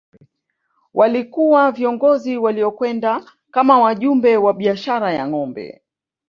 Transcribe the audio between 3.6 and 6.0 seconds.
wajumbe wa biashara ya ngombe